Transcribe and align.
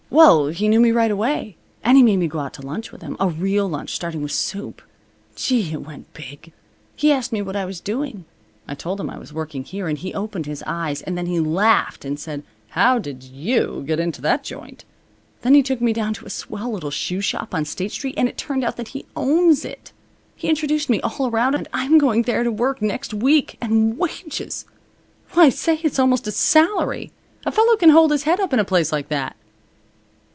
"Well, 0.13 0.47
he 0.47 0.67
knew 0.67 0.81
me 0.81 0.91
right 0.91 1.09
away. 1.09 1.55
And 1.85 1.95
he 1.95 2.03
made 2.03 2.17
me 2.17 2.27
go 2.27 2.39
out 2.39 2.53
to 2.55 2.61
lunch 2.61 2.91
with 2.91 3.01
him. 3.01 3.15
A 3.17 3.29
real 3.29 3.69
lunch, 3.69 3.95
starting 3.95 4.21
with 4.21 4.33
soup. 4.33 4.81
Gee! 5.37 5.71
It 5.71 5.83
went 5.85 6.13
big. 6.13 6.51
He 6.97 7.13
asked 7.13 7.31
me 7.31 7.41
what 7.41 7.55
I 7.55 7.63
was 7.63 7.79
doing. 7.79 8.25
I 8.67 8.75
told 8.75 8.99
him 8.99 9.09
I 9.09 9.17
was 9.17 9.31
working 9.31 9.63
here, 9.63 9.87
and 9.87 9.97
he 9.97 10.13
opened 10.13 10.47
his 10.47 10.65
eyes, 10.67 11.01
and 11.01 11.17
then 11.17 11.27
he 11.27 11.39
laughed 11.39 12.03
and 12.03 12.19
said: 12.19 12.43
'How 12.71 12.99
did 12.99 13.23
you 13.23 13.85
get 13.87 14.01
into 14.01 14.19
that 14.23 14.43
joint?' 14.43 14.83
Then 15.43 15.53
he 15.53 15.63
took 15.63 15.79
me 15.79 15.93
down 15.93 16.13
to 16.15 16.25
a 16.25 16.29
swell 16.29 16.69
little 16.73 16.91
shoe 16.91 17.21
shop 17.21 17.55
on 17.55 17.63
State 17.63 17.93
Street, 17.93 18.15
and 18.17 18.27
it 18.27 18.37
turned 18.37 18.65
out 18.65 18.75
that 18.75 18.89
he 18.89 19.05
owns 19.15 19.63
it. 19.63 19.93
He 20.35 20.49
introduced 20.49 20.89
me 20.89 20.99
all 20.99 21.27
around, 21.29 21.55
and 21.55 21.69
I'm 21.73 21.97
going 21.97 22.23
there 22.23 22.43
to 22.43 22.51
work 22.51 22.81
next 22.81 23.13
week. 23.13 23.55
And 23.61 23.97
wages! 23.97 24.65
Why 25.31 25.47
say, 25.47 25.79
it's 25.83 25.99
almost 25.99 26.27
a 26.27 26.31
salary. 26.33 27.13
A 27.45 27.51
fellow 27.51 27.77
can 27.77 27.91
hold 27.91 28.11
his 28.11 28.23
head 28.23 28.41
up 28.41 28.51
in 28.51 28.59
a 28.59 28.65
place 28.65 28.91
like 28.91 29.07
that." 29.07 29.37